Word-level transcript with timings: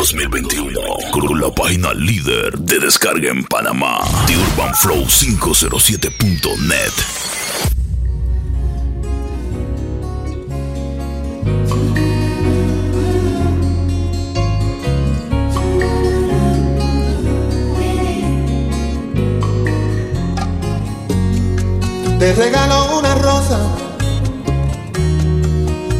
2021 0.00 0.80
con 1.12 1.38
la 1.38 1.50
página 1.50 1.92
líder 1.92 2.58
de 2.58 2.78
descarga 2.78 3.28
en 3.28 3.44
Panamá, 3.44 4.00
The 4.26 4.34
Urban 4.34 4.74
Flow 4.76 5.04
507.net. 5.04 6.90
Te 22.18 22.32
regalo 22.32 22.98
una 22.98 23.14
rosa, 23.16 23.76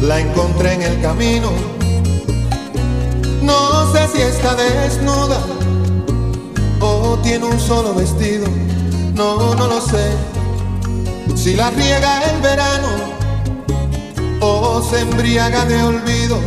la 0.01 0.19
encontré 0.19 0.73
en 0.73 0.81
el 0.81 1.01
camino. 1.01 1.80
Si 4.11 4.21
está 4.21 4.55
desnuda 4.55 5.39
o 6.81 7.17
tiene 7.23 7.45
un 7.45 7.59
solo 7.59 7.93
vestido, 7.93 8.45
no, 9.13 9.55
no 9.55 9.67
lo 9.67 9.79
sé. 9.79 10.11
Si 11.35 11.55
la 11.55 11.69
riega 11.69 12.21
el 12.29 12.41
verano 12.41 12.89
o 14.41 14.81
se 14.81 14.99
embriaga 14.99 15.65
de 15.65 15.81
olvido. 15.83 16.37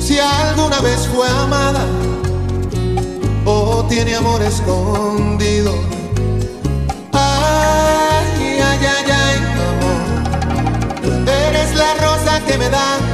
Si 0.00 0.18
alguna 0.18 0.80
vez 0.80 1.06
fue 1.14 1.28
amada 1.28 1.86
o 3.44 3.84
tiene 3.88 4.16
amor 4.16 4.42
escondido. 4.42 5.72
Ay, 7.12 8.58
ay, 8.60 8.86
ay, 8.86 9.10
ay, 9.10 9.36
amor. 9.70 11.28
Eres 11.28 11.74
la 11.76 11.94
rosa 11.94 12.40
que 12.44 12.58
me 12.58 12.68
da 12.68 13.13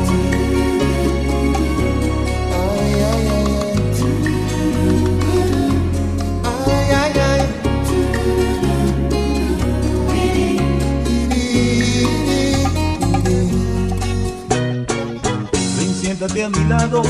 A 16.43 16.49
mi 16.49 16.63
lado, 16.65 17.03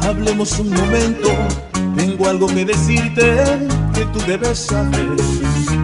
hablemos 0.00 0.58
un 0.58 0.70
momento. 0.70 1.28
Tengo 1.96 2.28
algo 2.28 2.46
que 2.46 2.64
decirte 2.64 3.68
que 3.94 4.04
tú 4.06 4.20
debes 4.26 4.58
saber. 4.58 5.16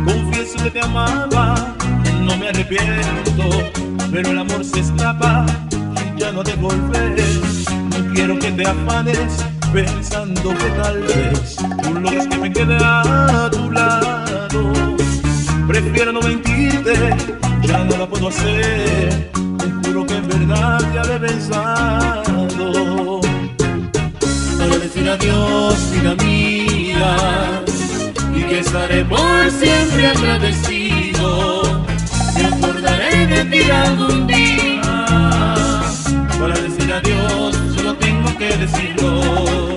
Confieso 0.04 0.62
que 0.62 0.70
te 0.70 0.80
amaba, 0.80 1.74
no 2.22 2.36
me 2.36 2.48
arrepiento, 2.48 3.44
pero 4.10 4.30
el 4.30 4.38
amor 4.38 4.64
se 4.64 4.80
escapa 4.80 5.44
y 5.70 6.20
ya 6.20 6.32
no 6.32 6.42
te 6.42 6.54
volver. 6.56 7.40
No 7.90 8.14
quiero 8.14 8.38
que 8.38 8.50
te 8.52 8.66
afanes 8.66 9.44
pensando 9.72 10.50
que 10.50 10.70
tal 10.82 11.02
vez 11.02 11.56
tú 11.82 11.94
logres 11.94 12.26
que 12.28 12.38
me 12.38 12.52
quede 12.52 12.76
a 12.76 13.48
tu 13.50 13.70
lado. 13.70 14.72
Prefiero 15.68 16.12
no 16.12 16.20
mentirte, 16.20 16.94
ya 17.62 17.84
no 17.84 17.96
la 17.96 18.06
puedo 18.08 18.28
hacer. 18.28 19.39
Verdad 20.30 20.80
ya 20.94 21.02
le 21.04 21.16
he 21.16 21.20
pensado. 21.20 23.20
Para 24.58 24.76
decir 24.78 25.08
adiós, 25.08 25.90
vida 25.92 26.14
mía, 26.16 27.62
y 28.34 28.42
que 28.42 28.58
estaré 28.60 29.04
por 29.04 29.50
siempre 29.50 30.06
agradecido. 30.06 31.84
Me 32.34 32.44
acordaré 32.46 33.26
de 33.26 33.44
ti 33.44 33.70
algún 33.70 34.26
día. 34.26 35.54
Para 36.38 36.54
decir 36.66 36.92
adiós, 36.92 37.56
solo 37.74 37.94
tengo 37.96 38.36
que 38.38 38.56
decirlo. 38.56 39.69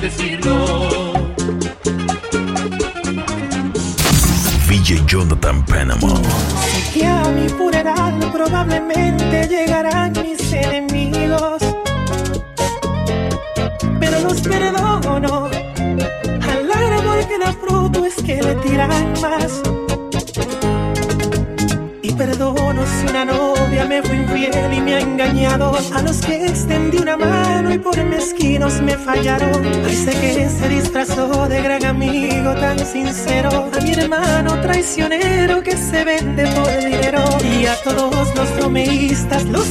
Que 0.00 0.06
decirlo. 0.06 1.12
VJ 4.68 5.06
Jonathan 5.06 5.64
Panama. 5.64 6.08
Sé 6.64 6.92
que 6.92 7.06
a 7.06 7.22
mi 7.30 7.48
funeral 7.48 8.18
probablemente 8.32 9.48
llegarán 9.48 10.12
mis 10.22 10.52
enemigos, 10.52 11.62
pero 14.00 14.20
los 14.20 14.40
perdono. 14.40 15.48
Al 16.50 16.72
árbol 16.72 17.26
que 17.28 17.38
da 17.38 17.52
fruto 17.52 18.04
es 18.04 18.16
que 18.16 18.42
le 18.42 18.54
tiran 18.56 19.12
más. 19.22 19.62
Me 23.88 24.02
fue 24.02 24.16
infiel 24.16 24.72
y 24.72 24.80
me 24.80 24.94
ha 24.94 25.00
engañado. 25.00 25.72
A 25.94 26.02
los 26.02 26.18
que 26.18 26.46
extendí 26.46 26.98
una 26.98 27.16
mano 27.16 27.72
y 27.72 27.78
por 27.78 27.96
mezquinos 28.04 28.80
me 28.80 28.96
fallaron. 28.96 29.64
Ay, 29.84 29.94
sé 29.94 30.12
que 30.12 30.48
se 30.48 30.68
disfrazó 30.68 31.48
de 31.48 31.62
gran 31.62 31.84
amigo 31.84 32.54
tan 32.54 32.78
sincero. 32.78 33.70
A 33.76 33.80
mi 33.80 33.92
hermano 33.92 34.60
traicionero 34.60 35.62
que 35.62 35.76
se 35.76 36.04
vende 36.04 36.46
por 36.48 36.76
dinero. 36.78 37.24
Y 37.42 37.66
a 37.66 37.76
todos 37.82 38.34
los 38.34 38.56
bromeístas. 38.56 39.44
Los 39.44 39.66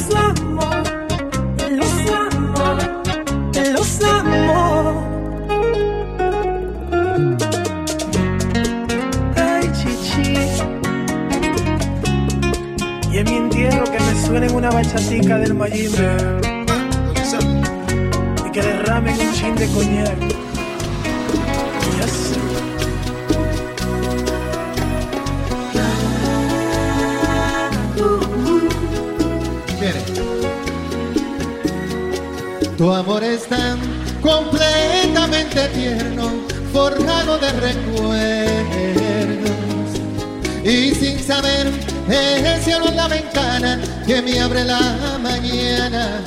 el 42.07 42.61
cielo 42.61 42.87
en 42.87 42.95
la 42.95 43.07
ventana 43.07 43.79
que 44.05 44.21
me 44.21 44.39
abre 44.39 44.63
la 44.63 45.17
mañana. 45.21 46.21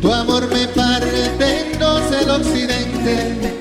Tu 0.00 0.12
amor 0.12 0.46
me 0.52 0.66
parte 0.68 1.30
en 1.40 1.78
dos 1.78 2.02
el 2.12 2.28
occidente, 2.28 3.54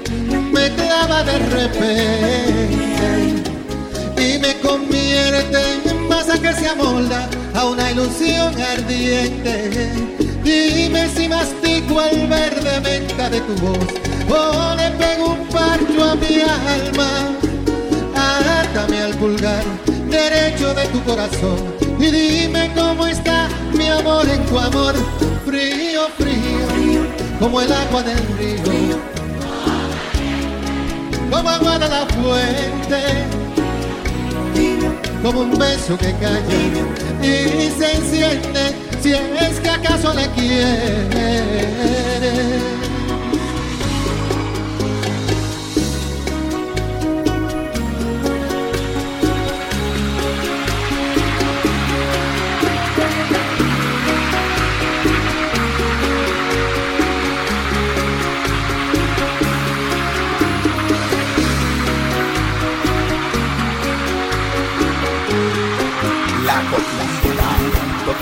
me 0.52 0.70
clava 0.72 1.24
de 1.24 1.40
repente 1.40 2.74
y 4.18 4.40
me 4.40 4.60
convierte 4.60 5.58
en 5.86 6.08
masa 6.10 6.38
que 6.38 6.54
se 6.54 6.68
amolda 6.68 7.30
a 7.54 7.66
una 7.66 7.92
ilusión 7.92 8.54
ardiente. 8.62 9.92
Dime 10.44 11.08
si 11.16 11.30
mastico 11.30 12.02
el 12.02 12.28
verde 12.28 12.82
menta 12.82 13.30
de 13.30 13.40
tu 13.40 13.54
voz 13.66 13.88
o 14.30 14.76
le 14.76 14.90
pego 14.92 15.32
un 15.32 15.48
parcho 15.48 16.04
a 16.04 16.16
mi 16.16 16.42
alma. 16.42 17.53
Átame 18.24 19.02
al 19.02 19.14
pulgar 19.16 19.64
derecho 20.10 20.74
de 20.74 20.86
tu 20.88 21.04
corazón 21.04 21.58
y 22.00 22.12
dime 22.12 22.72
cómo 22.76 23.08
está 23.08 23.50
mi 23.74 23.88
amor 23.88 24.28
en 24.30 24.46
tu 24.46 24.60
amor. 24.60 24.94
Frío, 25.46 26.08
frío, 26.18 27.02
como 27.40 27.62
el 27.62 27.72
agua 27.72 28.04
del 28.04 28.26
río, 28.38 28.98
como 31.30 31.50
agua 31.50 31.80
de 31.80 31.90
la 31.90 32.06
fuente 32.08 33.44
como 35.24 35.40
un 35.40 35.58
beso 35.58 35.98
que 35.98 36.12
calla 36.16 36.42
y 37.22 37.72
se 37.80 37.96
enciende 37.96 38.76
si 39.02 39.14
es 39.14 39.60
que 39.62 39.70
acaso 39.70 40.14
le 40.14 40.28
quiere. 40.32 41.42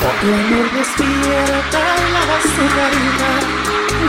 El 0.01 0.07
amor 0.07 0.67
despierta 0.73 1.79
la 2.13 2.21
azúcarita 2.37 3.31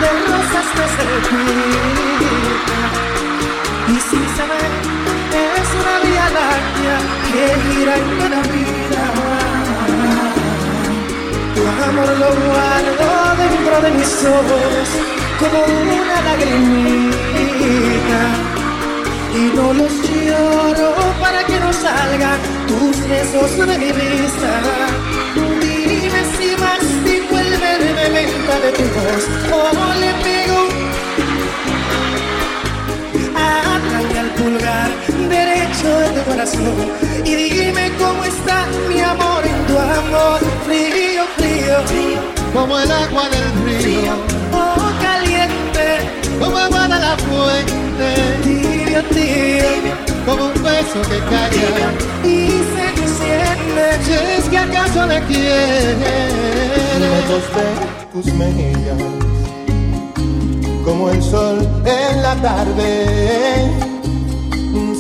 de 0.01 0.11
rosas 0.27 0.67
que 0.73 0.87
se 0.89 1.05
pinta 1.29 2.81
y 3.89 3.97
sin 4.01 4.27
saber 4.35 4.73
es 5.33 5.69
una 5.81 5.97
vía 6.01 6.27
láctea 6.39 6.97
que 7.31 7.45
gira 7.75 7.95
en 7.99 8.09
la 8.31 8.41
vida. 8.41 9.05
Tu 11.55 11.63
amor 11.85 12.11
lo 12.19 12.31
guardo 12.47 13.09
dentro 13.37 13.75
de 13.83 13.91
mis 13.91 14.13
ojos 14.25 14.89
como 15.41 15.59
una 15.93 16.17
lagrimita. 16.23 18.21
Y 19.35 19.37
no 19.57 19.67
los 19.75 19.95
lloro 20.03 20.89
para 21.21 21.45
que 21.45 21.61
no 21.61 21.71
salgan 21.71 22.39
tus 22.67 22.97
besos 23.09 23.67
de 23.67 23.79
mi 23.79 23.93
vista 23.93 24.53
si 26.37 26.57
mastico 26.61 27.39
el 27.39 27.51
verde 27.59 28.11
menta 28.11 28.55
de 28.61 28.73
tu 28.73 28.85
voz 28.95 29.25
o 29.53 30.01
le 30.01 30.13
pego 30.25 30.61
Átrame 33.35 34.19
al 34.19 34.31
pulgar 34.39 34.91
derecho 35.29 35.89
de 35.99 36.09
tu 36.11 36.31
corazón. 36.31 36.75
Y 37.25 37.35
dime 37.35 37.91
cómo 37.99 38.25
está 38.25 38.67
mi 38.89 39.01
amor 39.01 39.45
en 39.45 39.67
tu 39.67 39.79
amor. 39.79 40.41
Frío, 40.67 41.25
frío, 41.37 41.77
como 42.53 42.79
el 42.79 42.91
agua 42.91 43.29
del 43.31 43.49
río. 43.65 44.15
O 44.53 45.03
caliente 45.03 45.87
como 46.39 46.59
agua 46.59 46.83
de 46.83 46.99
la 47.01 47.17
fuente. 47.17 48.09
Tibio, 48.43 49.03
tibio 49.05 50.13
como 50.27 50.47
un 50.47 50.63
beso 50.63 51.01
que 51.09 51.19
calla. 51.31 51.89
Y 52.25 52.63
se 52.73 53.02
enciende 53.23 54.05
si 54.05 54.13
es 54.13 54.49
que 54.49 54.59
acaso 54.59 55.07
le 55.07 55.21
quiere 55.23 56.43
de 56.99 58.09
tus 58.13 58.27
mejillas 58.35 58.99
como 60.85 61.11
el 61.11 61.23
sol 61.23 61.59
en 61.85 62.23
la 62.23 62.35
tarde. 62.37 63.71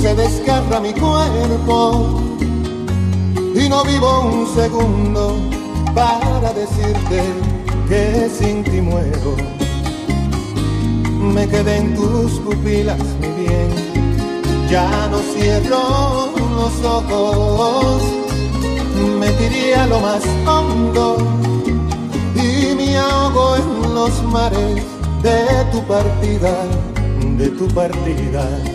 Se 0.00 0.14
descarga 0.14 0.80
mi 0.80 0.92
cuerpo 0.92 2.20
y 3.54 3.68
no 3.68 3.84
vivo 3.84 4.20
un 4.32 4.46
segundo 4.54 5.36
para 5.94 6.52
decirte 6.52 7.22
que 7.88 8.28
sin 8.28 8.64
ti 8.64 8.80
muero. 8.80 9.36
Me 11.34 11.46
quedé 11.46 11.76
en 11.76 11.94
tus 11.94 12.32
pupilas 12.40 12.98
mi 13.20 13.28
bien 13.44 13.81
ya 14.72 15.06
no 15.10 15.18
cierro 15.18 16.32
los 16.56 16.74
ojos, 16.82 18.02
me 19.20 19.28
tiré 19.32 19.74
a 19.74 19.86
lo 19.86 20.00
más 20.00 20.22
hondo 20.46 21.18
y 22.34 22.74
me 22.74 22.96
ahogo 22.96 23.56
en 23.56 23.94
los 23.94 24.22
mares 24.22 24.82
de 25.22 25.36
tu 25.72 25.86
partida, 25.86 26.54
de 27.36 27.48
tu 27.48 27.68
partida. 27.68 28.71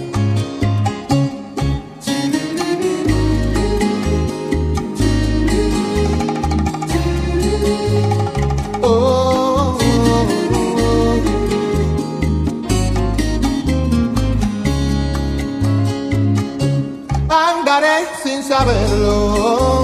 Saberlo. 18.48 19.84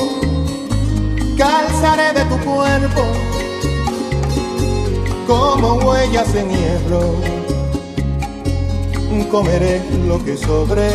Calzaré 1.37 2.13
de 2.13 2.25
tu 2.25 2.37
cuerpo 2.43 3.03
como 5.27 5.75
huellas 5.85 6.33
en 6.35 6.49
hierro. 6.49 7.15
Comeré 9.29 9.81
lo 10.07 10.23
que 10.23 10.37
sobre 10.37 10.89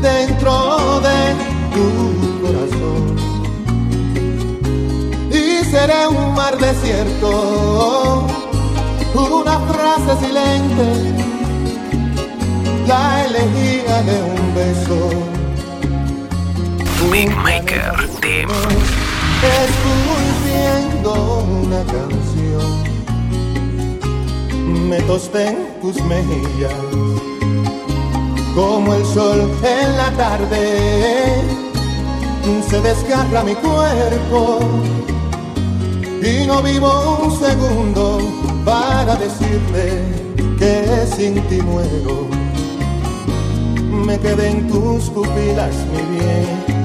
dentro 0.00 1.00
de 1.00 1.34
tu 1.74 1.86
corazón. 2.42 3.16
Y 5.30 5.64
seré 5.64 6.06
un 6.06 6.34
mar 6.34 6.56
desierto, 6.58 8.26
una 9.14 9.58
frase 9.60 10.24
silente, 10.24 10.86
la 12.86 13.24
elegía 13.24 14.02
de 14.02 14.22
un 14.22 14.54
beso 14.54 15.33
Maker 17.10 18.08
Team. 18.20 18.48
Una 21.62 21.84
canción, 21.84 22.82
me 24.88 25.00
tosté 25.02 25.48
en 25.48 25.80
tus 25.80 26.02
mejillas, 26.04 26.72
como 28.54 28.94
el 28.94 29.04
sol 29.04 29.50
en 29.62 29.96
la 29.96 30.10
tarde, 30.12 31.42
se 32.68 32.80
desgarra 32.80 33.42
mi 33.42 33.54
cuerpo 33.54 34.60
y 36.22 36.46
no 36.46 36.62
vivo 36.62 37.18
un 37.24 37.38
segundo 37.38 38.18
para 38.64 39.16
decirte 39.16 40.02
que 40.58 41.06
sin 41.16 41.42
ti 41.48 41.60
muero. 41.60 42.28
Me 44.06 44.18
quedé 44.18 44.50
en 44.50 44.68
tus 44.68 45.10
pupilas, 45.10 45.74
mi 45.92 46.16
bien 46.16 46.83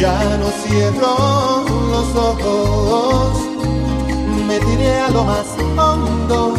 ya 0.00 0.38
no 0.38 0.48
cierro 0.62 1.62
los 1.90 2.16
ojos, 2.16 3.34
me 4.48 4.58
tiré 4.58 4.98
a 4.98 5.10
lo 5.10 5.24
más 5.24 5.46
hondo 5.76 6.54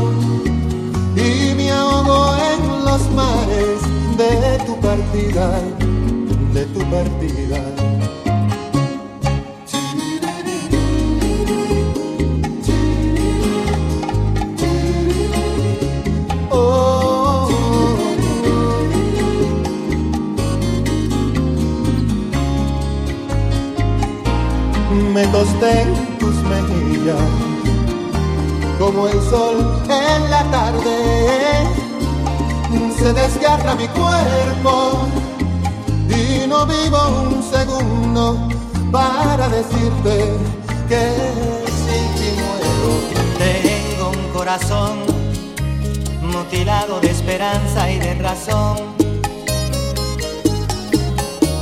y 1.15 1.55
me 1.55 1.71
ahogo 1.71 2.35
en 2.37 2.85
los 2.85 3.01
mares 3.11 3.81
de 4.15 4.63
tu 4.65 4.79
partida, 4.79 5.59
de 6.53 6.65
tu 6.65 6.79
partida. 6.91 7.59
Mi 33.75 33.87
cuerpo 33.87 35.07
y 36.09 36.47
no 36.47 36.65
vivo 36.65 36.97
un 37.23 37.43
segundo 37.43 38.47
para 38.91 39.47
decirte 39.49 40.33
que 40.89 41.03
sin 41.83 42.05
ti 42.15 42.29
muero. 42.41 42.91
Tengo 43.37 44.09
un 44.09 44.33
corazón 44.33 44.97
mutilado 46.21 46.99
de 46.99 47.11
esperanza 47.11 47.89
y 47.89 47.99
de 47.99 48.13
razón. 48.15 48.77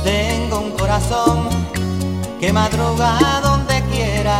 Tengo 0.04 0.60
un 0.60 0.70
corazón 0.72 1.48
que 2.40 2.52
madruga 2.52 3.40
donde 3.42 3.82
quiera. 3.92 4.38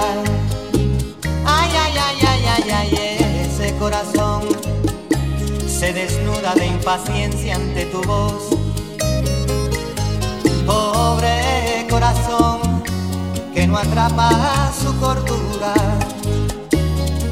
Ay, 1.44 1.70
ay, 1.84 1.94
ay, 1.98 2.18
ay, 2.26 2.44
ay, 2.46 2.70
ay, 2.70 3.00
corazón 3.80 4.60
se 5.80 5.94
desnuda 5.94 6.52
de 6.56 6.66
impaciencia 6.66 7.56
ante 7.56 7.87
tu 7.87 8.02
voz. 8.02 8.50
Pobre 10.66 11.87
corazón 11.88 12.84
que 13.54 13.66
no 13.66 13.78
atrapa 13.78 14.30
su 14.78 14.94
cordura. 15.00 15.72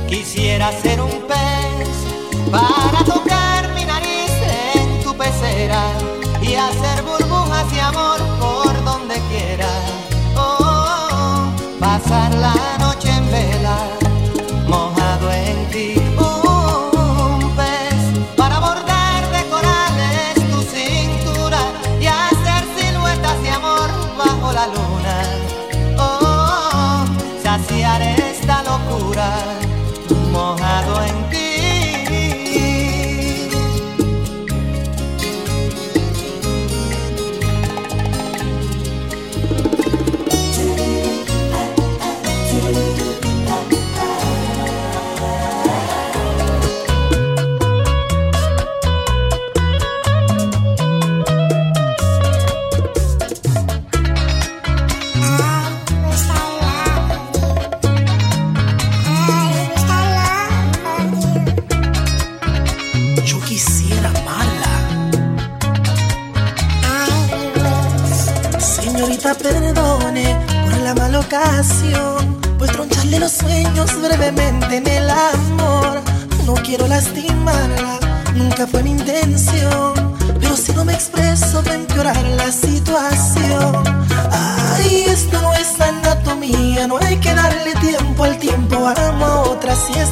Quisiera 0.09 0.73
ser 0.81 0.99
un 1.02 1.11
pez 1.31 1.88
para 2.50 3.05
tocar 3.05 3.69
mi 3.75 3.85
nariz 3.85 4.33
en 4.76 5.02
tu 5.02 5.14
pecera 5.14 5.83
y 6.40 6.55
hacer 6.55 7.02
burbujas 7.02 7.71
de 7.71 7.81
amor 7.83 8.19
por 8.40 8.73
donde 8.83 9.17
quiera. 9.28 9.69
Oh, 10.37 11.52
pasar 11.78 12.33
la 12.33 12.57
noche 12.81 13.11
en 13.11 13.31
vela, 13.31 13.76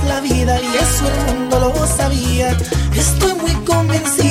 la 0.04 0.20
vida 0.20 0.60
y 0.60 0.76
eso 0.76 1.04
el 1.08 1.38
mundo 1.38 1.60
lo 1.60 1.86
sabía. 1.86 2.56
Estoy 2.94 3.34
muy 3.34 3.52
convencido, 3.64 4.25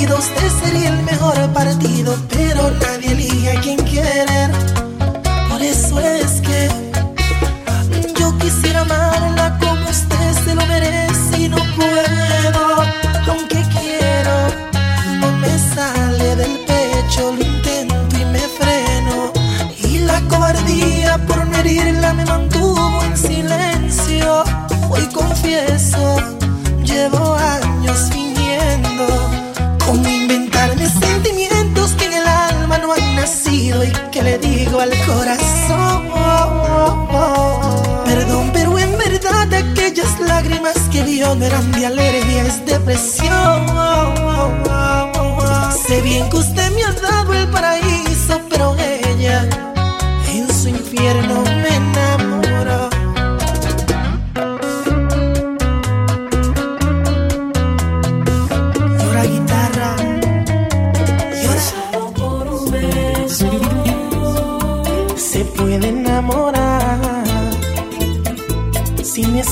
al 34.80 34.90
corazón. 35.06 36.08
Perdón, 38.04 38.50
pero 38.52 38.78
en 38.78 38.96
verdad 38.98 39.52
aquellas 39.52 40.20
lágrimas 40.20 40.76
que 40.90 41.02
vio 41.02 41.34
no 41.34 41.44
eran 41.44 41.72
de 41.72 41.86
alergia, 41.86 42.42
es 42.44 42.64
depresión. 42.66 43.66
Sé 45.86 46.00
bien 46.02 46.28
que 46.30 46.36
usted 46.36 46.70
me 46.72 46.82
ha 46.84 46.92
dado 46.92 47.15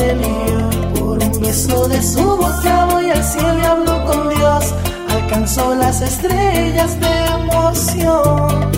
Por 0.00 1.22
un 1.22 1.40
beso 1.42 1.86
de 1.86 2.02
su 2.02 2.22
boca 2.22 2.86
voy 2.90 3.10
al 3.10 3.22
cielo 3.22 3.58
y 3.58 3.64
hablo 3.66 4.04
con 4.06 4.30
Dios. 4.30 4.74
Alcanzó 5.10 5.74
las 5.74 6.00
estrellas 6.00 6.98
de 6.98 7.26
emoción. 7.26 8.70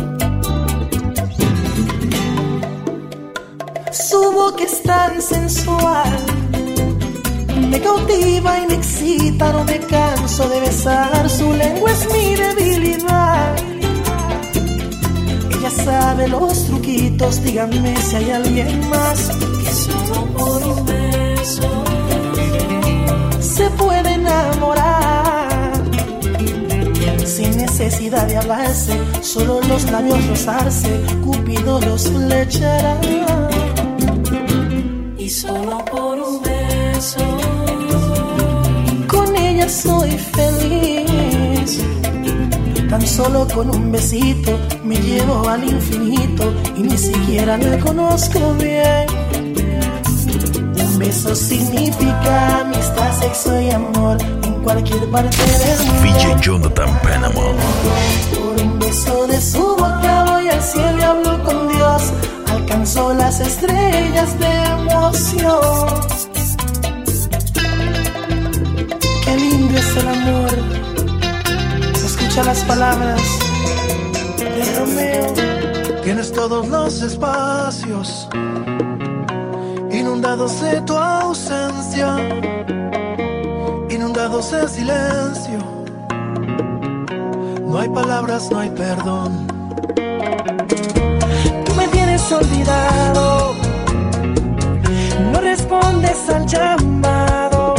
Su 3.92 4.32
boca 4.32 4.64
es 4.64 4.82
tan 4.82 5.22
sensual. 5.22 6.18
Me 7.70 7.80
cautiva 7.80 8.58
y 8.58 8.66
me 8.66 8.74
excita, 8.74 9.52
no 9.52 9.62
me 9.62 9.78
canso 9.78 10.48
de 10.48 10.58
besar. 10.58 11.30
Su 11.30 11.52
lengua 11.52 11.92
es 11.92 12.12
mi 12.12 12.34
debilidad. 12.34 13.54
Ella 15.56 15.70
sabe 15.70 16.26
los 16.26 16.66
truquitos, 16.66 17.44
díganme 17.44 17.94
si 17.96 18.16
hay 18.16 18.30
alguien 18.32 18.88
más 18.88 19.30
Sin 27.24 27.56
necesidad 27.56 28.26
de 28.26 28.36
hablarse, 28.36 28.92
solo 29.22 29.60
los 29.62 29.90
labios 29.90 30.26
rozarse, 30.28 31.00
Cupido 31.24 31.80
los 31.80 32.10
flechará. 32.10 33.00
Y 35.16 35.30
solo 35.30 35.82
por 35.86 36.20
un 36.20 36.42
beso. 36.42 37.24
Con 39.08 39.34
ella 39.34 39.66
soy 39.66 40.10
feliz. 40.10 41.80
Tan 42.90 43.06
solo 43.06 43.48
con 43.48 43.70
un 43.70 43.90
besito 43.90 44.52
me 44.84 44.96
llevo 44.96 45.48
al 45.48 45.64
infinito 45.64 46.52
y 46.76 46.82
ni 46.82 46.98
siquiera 46.98 47.56
la 47.56 47.78
conozco 47.78 48.52
bien. 48.54 49.06
Beso 51.02 51.34
significa 51.34 52.60
amistad, 52.60 53.12
sexo 53.18 53.60
y 53.60 53.70
amor 53.70 54.16
en 54.44 54.54
cualquier 54.62 55.10
parte 55.10 55.36
del 55.36 55.86
mundo. 55.86 56.02
DJ 56.04 56.36
Jonathan 56.40 57.00
Panama. 57.02 57.34
Por 58.30 58.62
un 58.62 58.78
beso 58.78 59.26
de 59.26 59.40
su 59.40 59.58
boca 59.74 60.24
voy 60.28 60.48
al 60.48 60.62
cielo 60.62 60.98
y 60.98 61.02
hablo 61.02 61.42
con 61.42 61.68
Dios. 61.70 62.02
Alcanzó 62.52 63.12
las 63.14 63.40
estrellas 63.40 64.38
de 64.38 64.62
emoción. 64.62 65.88
Qué 69.24 69.36
lindo 69.36 69.76
es 69.76 69.96
el 69.96 70.06
amor. 70.06 70.50
Se 71.96 72.06
escuchan 72.06 72.46
las 72.46 72.62
palabras 72.62 73.20
de 74.38 74.78
Romeo. 74.78 76.00
Tienes 76.04 76.30
todos 76.30 76.68
los 76.68 77.02
espacios 77.02 78.28
inundados 80.22 80.60
de 80.60 80.80
tu 80.82 80.96
ausencia, 80.96 82.16
inundados 83.90 84.52
en 84.52 84.68
silencio. 84.68 85.58
No 87.66 87.80
hay 87.80 87.88
palabras, 87.88 88.48
no 88.52 88.60
hay 88.60 88.70
perdón. 88.70 89.48
Tú 91.64 91.74
me 91.74 91.88
tienes 91.88 92.30
olvidado. 92.30 93.56
No 95.32 95.40
respondes 95.40 96.28
al 96.28 96.46
llamado. 96.46 97.74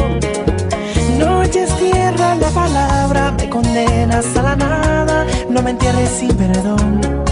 Noches 1.18 1.74
tierra 1.78 2.36
la 2.36 2.50
palabra. 2.50 3.32
Me 3.38 3.50
condenas 3.50 4.36
a 4.36 4.42
la 4.42 4.56
nada. 4.58 5.26
No 5.50 5.62
me 5.62 5.72
entierres 5.72 6.10
sin 6.10 6.36
perdón. 6.36 7.23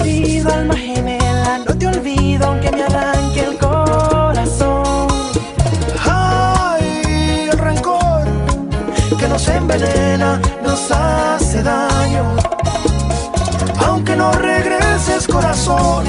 Ofendido, 0.00 0.50
alma 0.50 0.74
gemela. 0.76 1.58
No 1.66 1.76
te 1.76 1.86
olvido 1.86 2.46
aunque 2.46 2.70
me 2.70 2.84
arranque 2.84 3.40
el 3.40 3.58
corazón. 3.58 5.08
Ay, 6.08 7.48
el 7.52 7.58
rencor 7.58 8.24
que 9.18 9.28
nos 9.28 9.46
envenena, 9.48 10.40
nos 10.64 10.90
hace 10.90 11.62
daño. 11.62 12.24
Aunque 13.86 14.16
no 14.16 14.32
regreses, 14.32 15.26
corazón, 15.26 16.06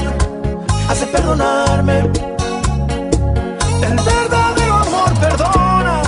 hace 0.88 1.06
perdonarme. 1.06 1.98
El 3.82 3.96
verdadero 3.96 4.74
amor 4.74 5.12
perdona, 5.20 6.02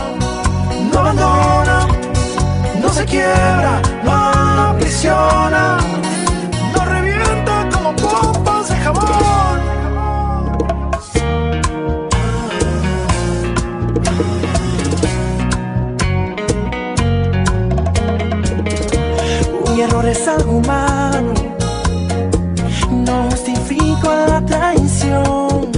no 0.90 1.00
abandona, 1.00 1.86
no 2.80 2.88
se 2.88 3.04
quiebra, 3.04 3.82
no 4.02 4.12
aprisiona, 4.70 5.78
Un 19.74 19.80
error 19.80 20.06
es 20.06 20.28
algo 20.28 20.58
humano, 20.58 21.34
no 22.92 23.24
justifico 23.28 24.08
la 24.28 24.40
traición. 24.46 25.72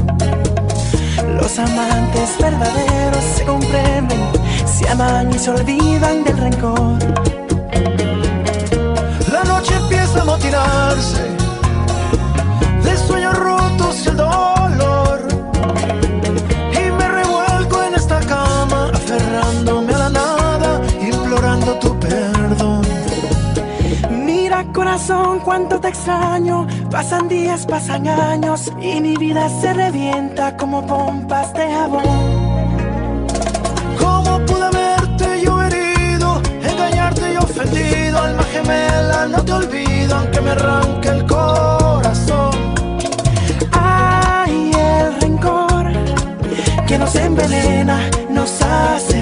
Los 1.40 1.58
amantes 1.58 2.36
verdaderos 2.38 3.24
se 3.24 3.44
comprenden, 3.46 4.20
se 4.66 4.86
aman 4.90 5.30
y 5.34 5.38
se 5.38 5.50
olvidan 5.50 6.24
del 6.24 6.36
rencor. 6.36 6.98
La 9.32 9.44
noche 9.44 9.74
empieza 9.74 10.20
a 10.20 10.24
motinarse 10.26 11.35
corazón, 24.96 25.40
cuánto 25.40 25.78
te 25.78 25.88
extraño. 25.88 26.66
Pasan 26.90 27.28
días, 27.28 27.66
pasan 27.66 28.08
años 28.08 28.72
y 28.80 28.98
mi 29.02 29.14
vida 29.16 29.46
se 29.60 29.74
revienta 29.74 30.56
como 30.56 30.86
pompas 30.86 31.52
de 31.52 31.70
jabón. 31.70 32.02
¿Cómo 33.98 34.40
pude 34.46 34.64
haberte 34.64 35.42
yo 35.44 35.60
herido, 35.60 36.40
engañarte 36.62 37.34
y 37.34 37.36
ofendido? 37.36 38.18
Alma 38.22 38.42
gemela, 38.44 39.26
no 39.26 39.44
te 39.44 39.52
olvido 39.52 40.16
aunque 40.16 40.40
me 40.40 40.50
arranque 40.52 41.08
el 41.08 41.26
corazón. 41.26 42.54
Ay, 43.72 44.70
el 44.72 45.20
rencor 45.20 45.92
que 46.86 46.98
nos 46.98 47.14
envenena, 47.16 47.98
nos 48.30 48.62
hace 48.62 49.15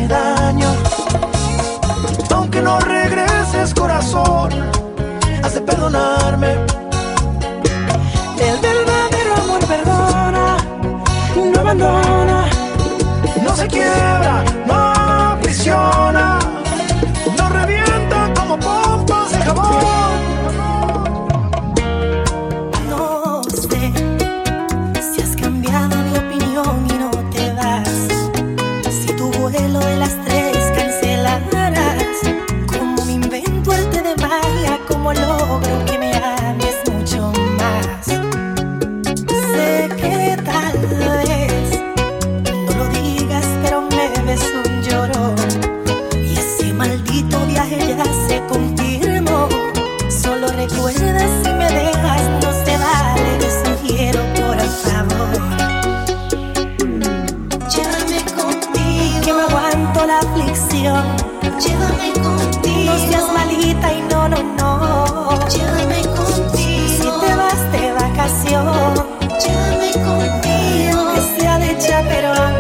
Llévame 61.61 62.13
contigo. 62.13 62.93
No 62.93 62.99
seas 63.09 63.33
malita 63.33 63.93
y 63.93 64.03
no, 64.03 64.29
no, 64.29 64.43
no. 64.59 65.49
Llévame 65.49 66.03
contigo. 66.03 66.89
Si 66.89 67.27
te 67.27 67.35
vas 67.35 67.73
de 67.73 67.93
vacación. 67.93 68.95
Llévame 69.43 69.93
contigo. 69.93 71.15
Que 71.15 71.41
sea 71.41 71.59
de 71.59 71.79
chaperón. 71.79 72.55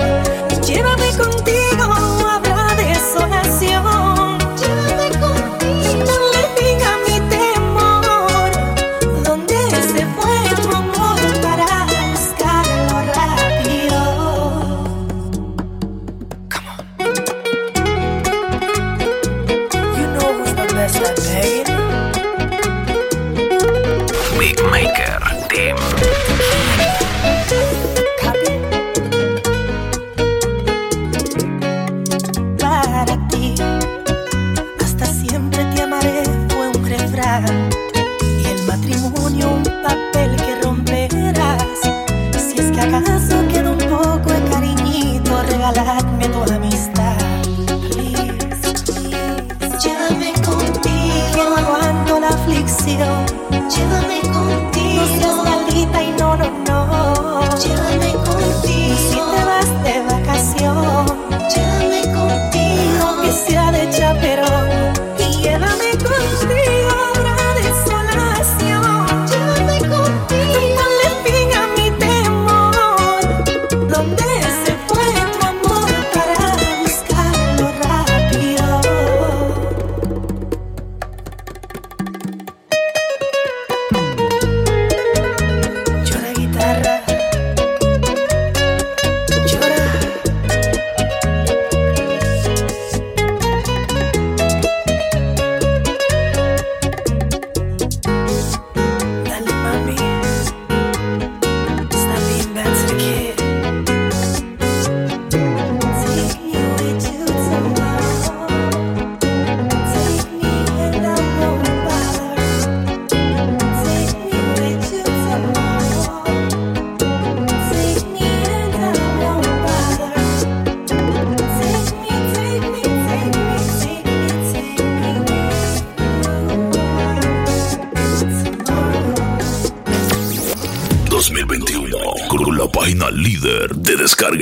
Llévame 0.64 1.08
contigo. 1.16 1.83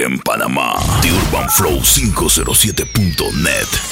En 0.01 0.19
Panamá. 0.19 0.75
The 1.03 1.11
Urban 1.11 1.49
Flow 1.51 1.81
507.net. 1.81 3.92